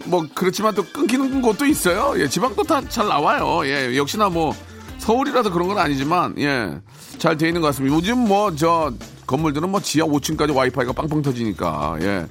뭐, 0.07 0.27
그렇지만 0.35 0.75
또 0.75 0.85
끊기는 0.85 1.43
곳도 1.43 1.67
있어요. 1.67 2.15
예, 2.19 2.29
지방도 2.29 2.63
다 2.63 2.81
잘 2.89 3.09
나와요. 3.09 3.67
예, 3.67 3.97
역시나 3.97 4.29
뭐, 4.29 4.55
서울이라서 4.99 5.51
그런 5.51 5.69
건 5.69 5.79
아니지만, 5.79 6.35
예, 6.39 6.79
잘 7.19 7.37
돼 7.37 7.49
있는 7.49 7.61
것 7.61 7.69
같습니다. 7.69 7.97
요즘 7.97 8.19
뭐, 8.19 8.55
저, 8.55 8.93
건물들은 9.27 9.69
뭐 9.71 9.81
지하 9.81 10.07
5층까지 10.07 10.55
와이파이가 10.55 10.93
빵빵 10.93 11.23
터지니까, 11.23 11.97
예. 12.01 12.27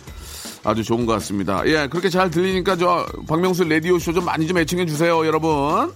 아주 0.64 0.84
좋은 0.84 1.06
것 1.06 1.14
같습니다. 1.14 1.62
예, 1.66 1.88
그렇게 1.88 2.10
잘 2.10 2.30
들리니까 2.30 2.76
저, 2.76 3.06
박명수 3.28 3.64
라디오 3.66 3.98
쇼 4.00 4.12
좀 4.14 4.26
많이 4.26 4.48
좀 4.48 4.58
애청해 4.58 4.86
주세요, 4.86 5.26
여러분. 5.26 5.92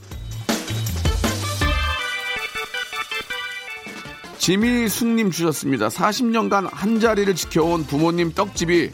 지미숙님 4.38 5.32
주셨습니다. 5.32 5.88
40년간 5.90 6.68
한 6.72 7.00
자리를 7.00 7.34
지켜온 7.36 7.86
부모님 7.86 8.32
떡집이 8.34 8.92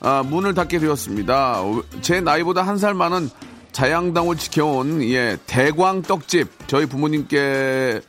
아, 0.00 0.22
문을 0.22 0.54
닫게 0.54 0.78
되었습니다. 0.78 1.60
제 2.00 2.20
나이보다 2.20 2.62
한 2.62 2.78
살 2.78 2.94
많은 2.94 3.28
자양당을 3.72 4.36
지켜온 4.36 5.02
예, 5.02 5.36
대광 5.46 6.00
떡집 6.02 6.48
저희 6.66 6.86
부모님께서 6.86 8.00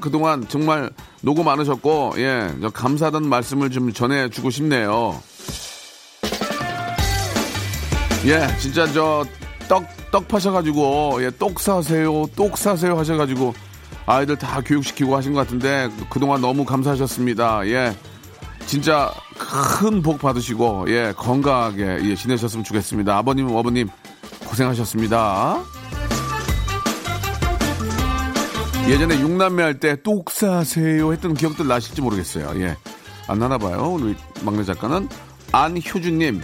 그동안 0.00 0.46
정말 0.48 0.90
노고 1.22 1.44
많으셨고 1.44 2.14
예, 2.16 2.52
감사하다는 2.72 3.28
말씀을 3.28 3.70
좀 3.70 3.92
전해주고 3.92 4.50
싶네요. 4.50 5.20
예, 8.26 8.46
진짜 8.58 8.86
저 8.92 9.24
떡, 9.68 9.84
떡 10.10 10.28
파셔가지고, 10.28 11.18
예, 11.22 11.30
똑 11.30 11.60
사세요, 11.60 12.26
똑 12.36 12.56
사세요 12.58 12.98
하셔가지고, 12.98 13.54
아이들 14.06 14.36
다 14.36 14.60
교육시키고 14.64 15.16
하신 15.16 15.32
것 15.34 15.40
같은데, 15.40 15.88
그동안 16.10 16.40
너무 16.40 16.64
감사하셨습니다. 16.64 17.66
예. 17.68 17.94
진짜 18.66 19.12
큰 19.38 20.02
복 20.02 20.18
받으시고, 20.20 20.86
예, 20.88 21.12
건강하게, 21.16 22.00
예, 22.04 22.14
지내셨으면 22.14 22.64
좋겠습니다. 22.64 23.16
아버님, 23.16 23.48
어머님, 23.54 23.88
고생하셨습니다. 24.46 25.62
예전에 28.88 29.20
육남매 29.20 29.62
할 29.62 29.78
때 29.80 29.96
똑 30.02 30.30
사세요 30.30 31.12
했던 31.12 31.34
기억들 31.34 31.66
나실지 31.68 32.00
모르겠어요. 32.00 32.52
예. 32.62 32.76
안 33.26 33.38
나나 33.38 33.58
봐요. 33.58 33.90
우리 33.92 34.14
막내 34.42 34.64
작가는 34.64 35.06
안효준님. 35.52 36.40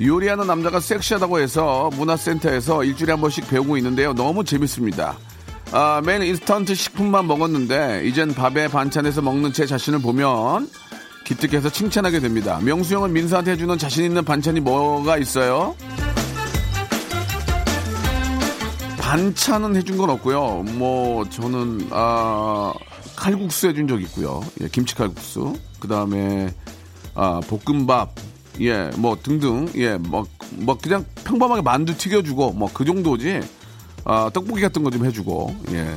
요리하는 0.00 0.46
남자가 0.46 0.80
섹시하다고 0.80 1.38
해서 1.40 1.90
문화센터에서 1.94 2.84
일주일에 2.84 3.12
한 3.12 3.20
번씩 3.20 3.48
배우고 3.48 3.76
있는데요. 3.76 4.12
너무 4.12 4.44
재밌습니다. 4.44 5.16
아, 5.72 6.02
매일 6.04 6.22
인스턴트 6.22 6.74
식품만 6.74 7.26
먹었는데 7.26 8.02
이젠 8.04 8.34
밥에 8.34 8.68
반찬에서 8.68 9.22
먹는 9.22 9.52
제 9.52 9.66
자신을 9.66 10.00
보면 10.00 10.68
기특해서 11.24 11.70
칭찬하게 11.70 12.20
됩니다. 12.20 12.60
명수 12.62 12.94
형은 12.94 13.12
민수한테 13.12 13.52
해주는 13.52 13.78
자신 13.78 14.04
있는 14.04 14.24
반찬이 14.24 14.60
뭐가 14.60 15.16
있어요? 15.18 15.74
반찬은 18.98 19.76
해준 19.76 19.96
건 19.96 20.10
없고요. 20.10 20.64
뭐 20.74 21.28
저는 21.28 21.88
아, 21.90 22.72
칼국수 23.16 23.68
해준 23.68 23.86
적 23.86 24.02
있고요. 24.02 24.42
예, 24.60 24.68
김치 24.68 24.94
칼국수. 24.94 25.54
그 25.78 25.86
다음에 25.88 26.52
아, 27.14 27.40
볶음밥. 27.46 28.33
예, 28.60 28.90
뭐 28.96 29.16
등등. 29.22 29.68
예, 29.76 29.96
뭐, 29.96 30.24
뭐 30.52 30.76
그냥 30.78 31.04
평범하게 31.24 31.62
만두 31.62 31.96
튀겨주고 31.96 32.52
뭐 32.52 32.68
그 32.72 32.84
정도지. 32.84 33.40
아, 34.04 34.30
떡볶이 34.32 34.60
같은 34.60 34.82
거 34.82 34.90
좀 34.90 35.04
해주고. 35.06 35.54
예. 35.72 35.96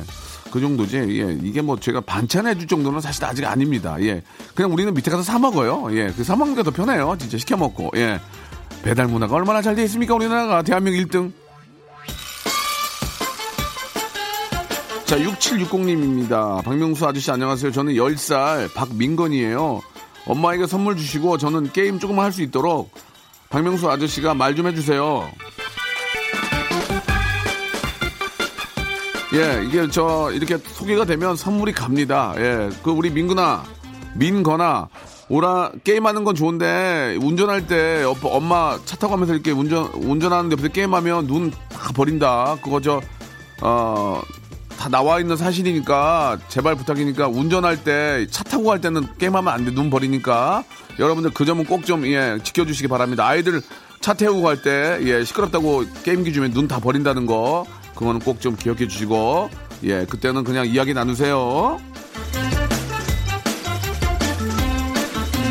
그 0.50 0.60
정도지. 0.60 0.96
예. 0.96 1.38
이게 1.42 1.60
뭐 1.60 1.78
제가 1.78 2.00
반찬 2.00 2.46
해줄 2.46 2.66
정도는 2.66 3.00
사실 3.00 3.24
아직 3.24 3.44
아닙니다. 3.44 3.96
예. 4.00 4.22
그냥 4.54 4.72
우리는 4.72 4.92
밑에 4.94 5.10
가서 5.10 5.22
사 5.22 5.38
먹어요. 5.38 5.88
예. 5.96 6.08
그 6.16 6.24
사 6.24 6.34
먹는 6.36 6.54
게 6.56 6.62
더 6.62 6.70
편해요. 6.70 7.16
진짜 7.18 7.36
시켜 7.38 7.56
먹고. 7.56 7.90
예. 7.96 8.18
배달 8.82 9.06
문화가 9.08 9.34
얼마나 9.34 9.60
잘 9.62 9.74
돼 9.74 9.82
있습니까? 9.84 10.14
우리나라가 10.14 10.62
대한민국 10.62 11.08
1등. 11.10 11.32
자, 15.04 15.16
6760님입니다. 15.18 16.62
박명수 16.62 17.06
아저씨 17.06 17.30
안녕하세요. 17.30 17.72
저는 17.72 17.94
10살 17.94 18.72
박민건이에요. 18.74 19.80
엄마에게 20.28 20.66
선물 20.66 20.96
주시고 20.96 21.38
저는 21.38 21.72
게임 21.72 21.98
조금 21.98 22.18
할수 22.20 22.42
있도록 22.42 22.92
박명수 23.48 23.90
아저씨가 23.90 24.34
말 24.34 24.54
좀 24.54 24.66
해주세요. 24.68 25.30
예, 29.34 29.62
이게 29.66 29.88
저 29.90 30.30
이렇게 30.32 30.56
소개가 30.56 31.04
되면 31.04 31.36
선물이 31.36 31.72
갑니다. 31.72 32.34
예, 32.38 32.70
그 32.82 32.90
우리 32.90 33.10
민구나, 33.10 33.62
민거나 34.14 34.88
오라 35.28 35.72
게임하는 35.84 36.24
건 36.24 36.34
좋은데 36.34 37.18
운전할 37.20 37.66
때 37.66 38.02
옆- 38.02 38.24
엄마 38.24 38.78
차 38.86 38.96
타고 38.96 39.12
가면서 39.12 39.34
이렇게 39.34 39.50
운전 39.50 39.84
운전하는데 39.94 40.54
옆에서 40.54 40.68
게임하면 40.68 41.26
눈 41.26 41.50
다 41.68 41.92
버린다. 41.92 42.56
그거 42.62 42.80
저 42.80 43.00
어. 43.60 44.20
다 44.78 44.88
나와 44.88 45.18
있는 45.20 45.36
사실이니까 45.36 46.38
제발 46.48 46.76
부탁이니까 46.76 47.26
운전할 47.28 47.82
때 47.82 48.26
차 48.30 48.44
타고 48.44 48.64
갈 48.64 48.80
때는 48.80 49.06
게임하면 49.18 49.52
안 49.52 49.64
돼. 49.64 49.72
눈 49.74 49.90
버리니까 49.90 50.62
여러분들 50.98 51.32
그 51.34 51.44
점은 51.44 51.64
꼭 51.64 51.84
좀 51.84 52.06
예, 52.06 52.38
지켜주시기 52.42 52.88
바랍니다. 52.88 53.26
아이들 53.26 53.60
차 54.00 54.14
태우고 54.14 54.42
갈 54.42 54.62
때 54.62 54.98
예, 55.02 55.24
시끄럽다고 55.24 55.84
게임기 56.04 56.32
주면 56.32 56.52
눈 56.52 56.68
다 56.68 56.78
버린다는 56.80 57.26
거 57.26 57.66
그거는 57.96 58.20
꼭 58.20 58.40
좀 58.40 58.56
기억해 58.56 58.86
주시고 58.88 59.50
예, 59.84 60.04
그때는 60.06 60.44
그냥 60.44 60.66
이야기 60.66 60.94
나누세요. 60.94 61.80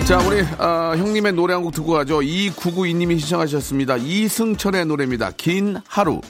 자, 0.06 0.18
우리 0.20 0.40
어, 0.40 0.94
형님의 0.96 1.34
노래 1.34 1.54
한 1.54 1.63
곡 1.63 1.74
듣고 1.74 1.92
가죠. 1.92 2.20
2992님이 2.22 3.20
신청하셨습니다. 3.20 3.98
이승철의 3.98 4.86
노래입니다. 4.86 5.32
긴 5.36 5.78
하루. 5.86 6.22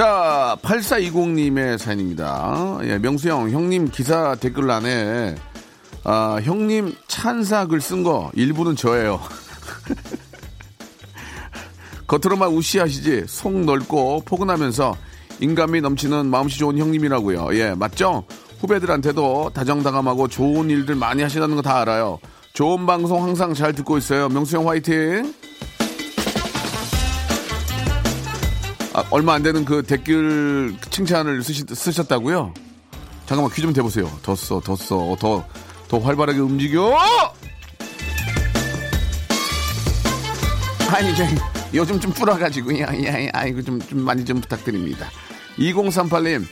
자, 0.00 0.56
8420님의 0.62 1.76
사연입니다. 1.76 2.78
예, 2.84 2.96
명수형, 2.96 3.50
형님 3.50 3.90
기사 3.90 4.34
댓글란에, 4.34 5.34
아, 6.04 6.40
형님 6.42 6.94
찬사 7.06 7.66
글 7.66 7.80
쓴 7.80 8.02
거 8.02 8.30
일부는 8.32 8.76
저예요. 8.76 9.20
겉으로만 12.08 12.48
우시하시지, 12.48 13.24
속 13.26 13.52
넓고 13.52 14.22
포근하면서 14.24 14.96
인간미 15.40 15.82
넘치는 15.82 16.28
마음씨 16.28 16.58
좋은 16.58 16.78
형님이라고요. 16.78 17.48
예, 17.58 17.74
맞죠? 17.74 18.24
후배들한테도 18.60 19.50
다정다감하고 19.52 20.28
좋은 20.28 20.70
일들 20.70 20.94
많이 20.94 21.22
하시다는 21.22 21.56
거 21.56 21.60
다 21.60 21.78
알아요. 21.82 22.20
좋은 22.54 22.86
방송 22.86 23.22
항상 23.22 23.52
잘 23.52 23.74
듣고 23.74 23.98
있어요. 23.98 24.30
명수형 24.30 24.66
화이팅! 24.66 25.34
아, 29.00 29.04
얼마 29.10 29.32
안 29.32 29.42
되는 29.42 29.64
그 29.64 29.82
댓글 29.82 30.76
칭찬을 30.90 31.42
쓰시, 31.42 31.64
쓰셨다고요? 31.72 32.52
잠깐만 33.24 33.50
귀 33.54 33.62
좀 33.62 33.72
대보세요. 33.72 34.10
더 34.22 34.36
써, 34.36 34.60
더 34.60 34.76
써, 34.76 35.16
더, 35.18 35.42
더 35.88 35.98
활발하게 35.98 36.38
움직여! 36.40 36.98
아니, 40.92 41.14
저, 41.16 41.24
요즘 41.72 41.98
좀 41.98 42.12
불어가지고, 42.12 42.78
야, 42.80 42.88
야, 43.04 43.24
야, 43.24 43.30
아이고, 43.32 43.62
좀, 43.62 43.80
좀 43.80 44.02
많이 44.02 44.22
좀 44.24 44.40
부탁드립니다. 44.40 45.08
2038님, 45.58 46.44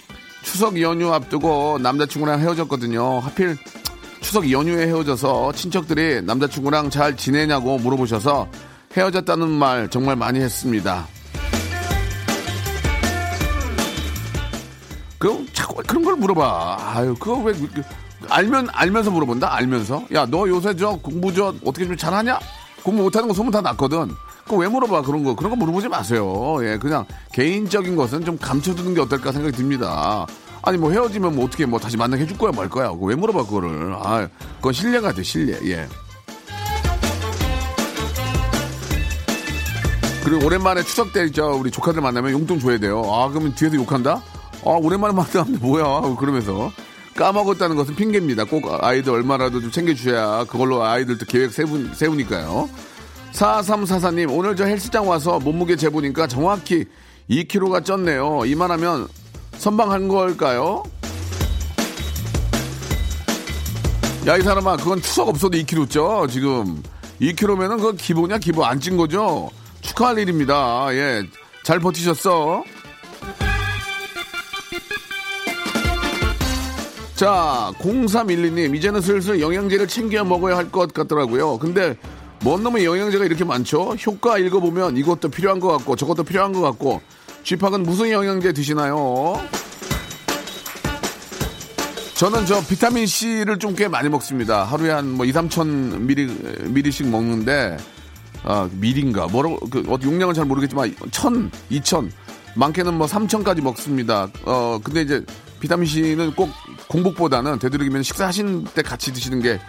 추석 0.42 0.80
연휴 0.80 1.12
앞두고 1.12 1.78
남자친구랑 1.82 2.40
헤어졌거든요. 2.40 3.18
하필 3.18 3.58
추석 4.22 4.50
연휴에 4.50 4.86
헤어져서 4.86 5.52
친척들이 5.52 6.22
남자친구랑 6.22 6.88
잘 6.88 7.14
지내냐고 7.16 7.76
물어보셔서 7.78 8.48
헤어졌다는 8.96 9.50
말 9.50 9.88
정말 9.90 10.16
많이 10.16 10.40
했습니다. 10.40 11.06
그 15.18 15.44
자꾸 15.52 15.74
그런 15.86 16.04
걸 16.04 16.16
물어봐. 16.16 16.76
아유 16.80 17.14
그거 17.18 17.38
왜 17.38 17.52
그- 17.52 17.82
알면 18.28 18.68
알면서 18.72 19.10
물어본다. 19.10 19.52
알면서 19.54 20.04
야 20.12 20.26
너 20.26 20.48
요새 20.48 20.74
저 20.76 20.96
공부 20.96 21.32
저 21.32 21.54
어떻게 21.64 21.86
좀 21.86 21.96
잘하냐? 21.96 22.38
공부 22.82 23.02
못하는 23.02 23.28
거 23.28 23.34
소문 23.34 23.50
다 23.52 23.60
났거든. 23.60 24.10
그거 24.44 24.56
왜 24.56 24.68
물어봐 24.68 25.02
그런 25.02 25.24
거 25.24 25.34
그런 25.34 25.50
거 25.50 25.56
물어보지 25.56 25.88
마세요. 25.88 26.56
예 26.62 26.78
그냥 26.78 27.04
개인적인 27.32 27.96
것은 27.96 28.24
좀 28.24 28.38
감춰두는 28.38 28.94
게 28.94 29.00
어떨까 29.00 29.32
생각이 29.32 29.56
듭니다. 29.56 30.26
아니 30.62 30.78
뭐 30.78 30.90
헤어지면 30.90 31.34
뭐 31.36 31.44
어떻게 31.46 31.66
뭐 31.66 31.78
다시 31.78 31.96
만나게 31.96 32.22
해줄 32.22 32.38
거야 32.38 32.50
말 32.52 32.68
거야. 32.68 32.92
왜 33.00 33.14
물어봐 33.14 33.44
그거를. 33.44 33.94
아 34.02 34.26
그건 34.56 34.72
신뢰가 34.72 35.12
돼 35.12 35.22
신뢰. 35.22 35.58
예. 35.70 35.88
그리고 40.24 40.44
오랜만에 40.46 40.82
추석 40.82 41.12
때 41.12 41.30
저 41.30 41.46
우리 41.46 41.70
조카들 41.70 42.00
만나면 42.02 42.32
용돈 42.32 42.58
줘야 42.58 42.78
돼요. 42.78 43.02
아 43.12 43.28
그러면 43.28 43.54
뒤에서 43.54 43.76
욕한다? 43.76 44.20
아 44.64 44.70
오랜만에 44.70 45.14
만나는데 45.14 45.58
뭐야? 45.58 46.14
그러면서 46.18 46.70
까먹었다는 47.16 47.76
것은 47.76 47.96
핑계입니다. 47.96 48.44
꼭 48.44 48.64
아이들 48.84 49.12
얼마라도 49.12 49.60
좀 49.60 49.70
챙겨주셔야 49.70 50.44
그걸로 50.44 50.84
아이들도 50.84 51.26
계획 51.26 51.52
세우, 51.52 51.92
세우니까요. 51.94 52.68
4344님 53.32 54.32
오늘 54.36 54.56
저 54.56 54.64
헬스장 54.64 55.08
와서 55.08 55.38
몸무게 55.38 55.76
재보니까 55.76 56.26
정확히 56.26 56.86
2kg가 57.30 57.82
쪘네요. 57.84 58.48
이만하면 58.48 59.08
선방한 59.58 60.08
걸까요? 60.08 60.82
야 64.26 64.36
이 64.36 64.42
사람아 64.42 64.76
그건 64.76 65.00
추석 65.00 65.28
없어도 65.28 65.56
2kg 65.56 65.88
쪄 65.88 66.26
지금 66.28 66.82
2kg면은 67.20 67.76
그건 67.78 67.96
기본이야 67.96 68.38
기본 68.38 68.64
안 68.68 68.78
찐 68.78 68.96
거죠 68.98 69.48
축하할 69.80 70.18
일입니다 70.18 70.88
예 70.92 71.22
잘 71.62 71.78
버티셨어 71.80 72.62
자 77.18 77.72
0312님 77.80 78.76
이제는 78.76 79.00
슬슬 79.00 79.40
영양제를 79.40 79.88
챙겨 79.88 80.22
먹어야 80.22 80.56
할 80.56 80.70
것 80.70 80.92
같더라고요 80.92 81.58
근데 81.58 81.96
뭔 82.44 82.62
놈의 82.62 82.84
영양제가 82.84 83.24
이렇게 83.24 83.42
많죠 83.44 83.96
효과 84.06 84.38
읽어보면 84.38 84.96
이것도 84.96 85.28
필요한 85.30 85.58
것 85.58 85.66
같고 85.68 85.96
저것도 85.96 86.22
필요한 86.22 86.52
것 86.52 86.60
같고 86.60 87.00
쥐팍은 87.42 87.82
무슨 87.82 88.10
영양제 88.10 88.52
드시나요? 88.52 89.40
저는 92.14 92.46
저 92.46 92.60
비타민 92.68 93.06
C를 93.06 93.58
좀 93.58 93.74
꽤 93.74 93.88
많이 93.88 94.08
먹습니다. 94.08 94.64
하루에 94.64 94.90
한 94.90 95.14
뭐 95.16 95.24
2, 95.24 95.32
3천 95.32 96.00
미리, 96.00 96.26
미리씩 96.64 97.06
먹는데, 97.08 97.76
아, 98.42 98.68
미리인가? 98.72 99.28
뭐라고, 99.28 99.56
그, 99.70 99.84
어, 99.86 99.96
용량은 100.02 100.34
잘 100.34 100.44
모르겠지만, 100.44 100.94
천, 101.12 101.48
이천, 101.70 102.10
많게는 102.56 102.94
뭐 102.94 103.06
3천까지 103.06 103.62
먹습니다. 103.62 104.28
어, 104.44 104.80
근데 104.82 105.02
이제 105.02 105.24
비타민 105.60 105.86
C는 105.86 106.34
꼭 106.34 106.50
공복보다는 106.88 107.58
되도록이면 107.58 108.02
식사하신 108.02 108.64
때 108.74 108.82
같이 108.82 109.12
드시는 109.12 109.40
게 109.40 109.60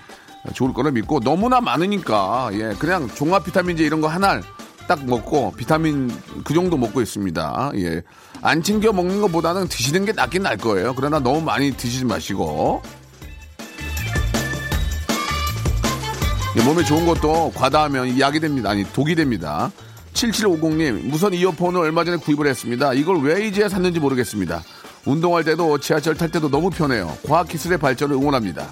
좋을 0.53 0.73
거라 0.73 0.91
믿고, 0.91 1.19
너무나 1.19 1.61
많으니까, 1.61 2.49
예, 2.53 2.73
그냥 2.79 3.07
종합 3.13 3.43
비타민제 3.43 3.83
이런 3.83 4.01
거 4.01 4.07
하나 4.07 4.41
딱 4.87 5.05
먹고, 5.05 5.53
비타민 5.55 6.09
그 6.43 6.53
정도 6.53 6.77
먹고 6.77 7.01
있습니다. 7.01 7.71
예. 7.75 8.01
안 8.41 8.63
챙겨 8.63 8.93
먹는 8.93 9.21
것보다는 9.21 9.67
드시는 9.67 10.05
게 10.05 10.13
낫긴 10.13 10.43
날 10.43 10.57
거예요. 10.57 10.95
그러나 10.95 11.19
너무 11.19 11.41
많이 11.41 11.71
드시지 11.75 12.05
마시고. 12.05 12.81
예, 16.57 16.63
몸에 16.63 16.83
좋은 16.83 17.05
것도 17.05 17.51
과다하면 17.53 18.19
약이 18.19 18.39
됩니다. 18.39 18.69
아니, 18.69 18.83
독이 18.93 19.15
됩니다. 19.15 19.71
7750님, 20.13 21.05
무선 21.05 21.33
이어폰을 21.33 21.81
얼마 21.81 22.03
전에 22.03 22.17
구입을 22.17 22.47
했습니다. 22.47 22.93
이걸 22.93 23.21
왜 23.21 23.45
이제야 23.45 23.69
샀는지 23.69 23.99
모르겠습니다. 23.99 24.63
운동할 25.05 25.43
때도 25.43 25.77
지하철 25.79 26.15
탈 26.15 26.29
때도 26.29 26.49
너무 26.49 26.69
편해요. 26.69 27.17
과학기술의 27.27 27.77
발전을 27.77 28.15
응원합니다. 28.15 28.67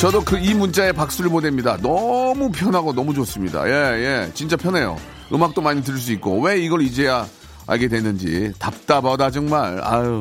저도 0.00 0.20
그 0.24 0.36
이 0.38 0.52
문자에 0.54 0.90
박수를 0.90 1.30
보냅니다. 1.30 1.76
너무 1.80 2.50
편하고 2.50 2.92
너무 2.92 3.14
좋습니다. 3.14 3.68
예, 3.68 4.04
예. 4.04 4.30
진짜 4.34 4.56
편해요. 4.56 4.96
음악도 5.32 5.60
많이 5.62 5.82
들을 5.82 5.98
수 5.98 6.10
있고. 6.12 6.40
왜 6.40 6.58
이걸 6.58 6.82
이제야 6.82 7.26
알게 7.68 7.86
됐는지. 7.86 8.52
답답하다, 8.58 9.30
정말. 9.30 9.80
아유. 9.84 10.20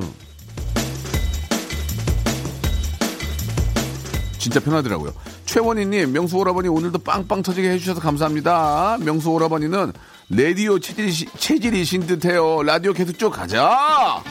진짜 4.38 4.60
편하더라고요. 4.60 5.12
최원희님, 5.46 6.14
명수 6.14 6.38
오라버니 6.38 6.68
오늘도 6.68 7.00
빵빵 7.00 7.42
터지게 7.42 7.72
해주셔서 7.72 8.00
감사합니다. 8.02 8.98
명수 9.02 9.32
오라버니는 9.32 9.94
라디오 10.34 10.80
체질이, 10.80 11.12
체질이신 11.38 12.08
듯해요. 12.08 12.64
라디오 12.64 12.94
계속 12.94 13.20
쭉 13.20 13.30
가자! 13.30 14.24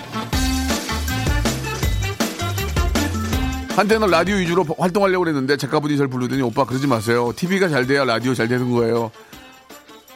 한때는 3.76 4.08
라디오 4.08 4.36
위주로 4.36 4.64
활동하려고 4.78 5.24
그랬는데 5.24 5.58
작가분이 5.58 5.96
저를 5.96 6.08
부르더니 6.08 6.40
오빠 6.40 6.64
그러지 6.64 6.86
마세요. 6.86 7.32
TV가 7.36 7.68
잘 7.68 7.86
돼야 7.86 8.04
라디오 8.04 8.34
잘 8.34 8.48
되는 8.48 8.70
거예요. 8.70 9.10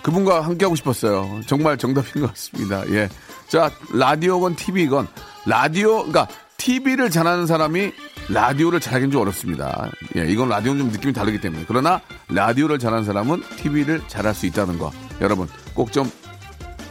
그분과 0.03 0.41
함께 0.41 0.65
하고 0.65 0.75
싶었어요. 0.75 1.41
정말 1.47 1.77
정답인 1.77 2.23
것 2.23 2.29
같습니다. 2.29 2.83
예. 2.91 3.09
자, 3.47 3.71
라디오건 3.93 4.57
TV건 4.57 5.07
라디오, 5.45 5.99
그러니까 5.99 6.29
TV를 6.57 7.11
잘하는 7.11 7.47
사람이 7.47 7.93
라디오를 8.31 8.81
잘하기는 8.81 9.13
좀 9.13 9.21
어렵습니다. 9.21 9.91
예, 10.17 10.25
이건 10.31 10.49
라디오는 10.49 10.81
좀 10.81 10.91
느낌이 10.91 11.13
다르기 11.13 11.41
때문에. 11.43 11.65
그러나 11.69 12.01
라디오를 12.29 12.79
잘하는 12.79 13.05
사람은 13.05 13.43
TV를 13.59 14.01
잘할 14.09 14.35
수 14.35 14.47
있다는 14.47 14.79
거. 14.79 14.91
여러분 15.21 15.47
꼭 15.75 15.91
좀 15.91 16.11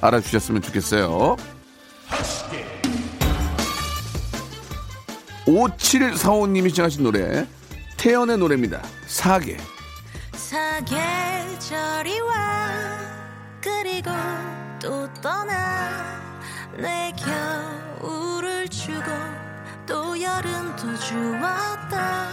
알아주셨으면 0.01 0.61
좋겠어요. 0.61 1.37
5745님이 5.45 6.69
시청하신 6.69 7.03
노래 7.03 7.47
태연의 7.97 8.37
노래입니다. 8.37 8.81
사계. 9.07 9.57
사계절이 10.33 12.19
와 12.21 12.69
그리고 13.61 14.09
또 14.81 15.11
떠나 15.21 16.21
내 16.77 17.11
겨울을 18.01 18.67
주고 18.69 19.03
또 19.85 20.19
여름도 20.21 20.97
주었다 20.99 22.29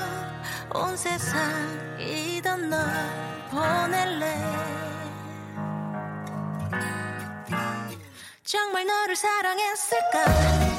온 0.74 0.96
세상이던 0.96 2.70
널 2.70 2.80
보낼래 3.50 4.89
정말 8.44 8.86
너를 8.86 9.16
사랑했을까 9.16 10.70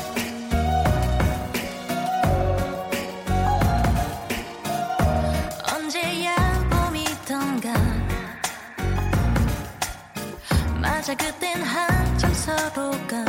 맞아 11.02 11.16
그땐 11.16 11.62
한참 11.64 12.34
서로가 12.34 13.26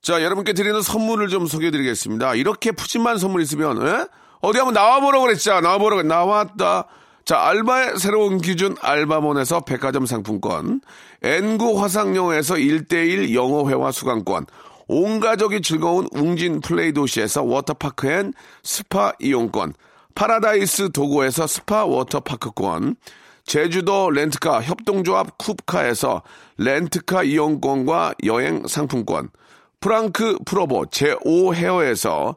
자, 0.00 0.22
여러분께 0.22 0.52
드리는 0.52 0.80
선물을 0.82 1.26
좀 1.28 1.46
소개해 1.46 1.72
드리겠습니다. 1.72 2.36
이렇게 2.36 2.70
푸짐한 2.70 3.18
선물 3.18 3.42
있으면, 3.42 3.84
에? 3.84 4.06
어디 4.40 4.58
한번 4.58 4.74
나와보라고 4.74 5.24
그랬죠. 5.24 5.60
나와보라고 5.60 6.02
그랬- 6.02 6.06
나왔다. 6.06 6.86
자, 7.24 7.40
알바의 7.40 7.98
새로운 7.98 8.38
기준 8.40 8.76
알바몬에서 8.80 9.60
백화점 9.60 10.06
상품권, 10.06 10.80
N구 11.22 11.80
화상영어에서 11.82 12.54
1대1 12.54 13.34
영어회화 13.34 13.90
수강권, 13.90 14.46
온 14.86 15.18
가족이 15.18 15.60
즐거운 15.62 16.06
웅진 16.12 16.60
플레이 16.60 16.92
도시에서 16.92 17.42
워터파크 17.42 18.08
and 18.08 18.32
스파 18.62 19.12
이용권, 19.20 19.74
파라다이스 20.14 20.92
도고에서 20.92 21.48
스파 21.48 21.84
워터파크권, 21.84 22.94
제주도 23.44 24.10
렌트카 24.10 24.62
협동조합 24.62 25.36
쿱카에서 25.38 26.22
렌트카 26.58 27.24
이용권과 27.24 28.14
여행 28.24 28.66
상품권, 28.68 29.30
프랑크 29.80 30.38
프로보 30.46 30.84
제5 30.86 31.54
헤어에서 31.54 32.36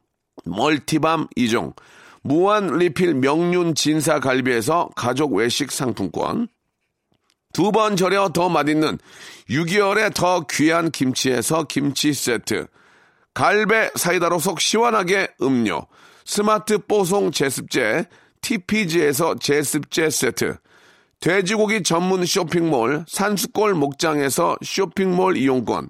multi 0.45 0.91
balm 0.91 1.27
2종, 1.37 1.75
무한 2.23 2.77
리필 2.77 3.15
명륜 3.15 3.73
진사 3.75 4.19
갈비에서 4.19 4.89
가족 4.95 5.33
외식 5.33 5.71
상품권, 5.71 6.47
두 7.53 7.71
번 7.71 7.95
절여 7.95 8.29
더 8.29 8.47
맛있는 8.49 8.97
6개월에 9.49 10.13
더 10.13 10.45
귀한 10.49 10.91
김치에서 10.91 11.63
김치 11.63 12.13
세트, 12.13 12.67
갈배 13.33 13.89
사이다로 13.95 14.39
속 14.39 14.61
시원하게 14.61 15.29
음료, 15.41 15.85
스마트 16.25 16.77
뽀송 16.77 17.31
제습제, 17.31 18.05
TPG에서 18.41 19.35
제습제 19.35 20.09
세트, 20.09 20.57
돼지고기 21.19 21.83
전문 21.83 22.25
쇼핑몰 22.25 23.05
산수골 23.07 23.75
목장에서 23.75 24.57
쇼핑몰 24.63 25.37
이용권, 25.37 25.89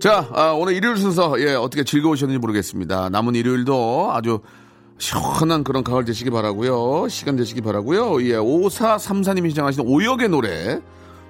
자, 0.00 0.26
아, 0.32 0.52
오늘 0.52 0.72
일요일 0.72 0.96
순서, 0.96 1.38
예, 1.40 1.52
어떻게 1.52 1.84
즐거우셨는지 1.84 2.38
모르겠습니다. 2.38 3.10
남은 3.10 3.34
일요일도 3.34 4.10
아주 4.12 4.40
시원한 4.96 5.62
그런 5.62 5.84
가을 5.84 6.06
되시기 6.06 6.30
바라고요 6.30 7.08
시간 7.08 7.36
되시기 7.36 7.60
바라고요 7.60 8.22
예, 8.22 8.36
5434님이 8.36 9.50
시청하신 9.50 9.82
오역의 9.86 10.30
노래, 10.30 10.80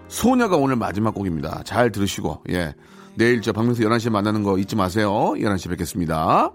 소녀가 0.06 0.56
오늘 0.56 0.76
마지막 0.76 1.14
곡입니다. 1.14 1.62
잘 1.64 1.90
들으시고, 1.90 2.44
예. 2.50 2.74
내일 3.16 3.42
저 3.42 3.52
박명수 3.52 3.82
11시에 3.82 4.10
만나는 4.10 4.44
거 4.44 4.56
잊지 4.56 4.76
마세요. 4.76 5.10
11시에 5.36 5.68
뵙겠습니다. 5.70 6.52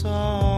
순 0.00 0.49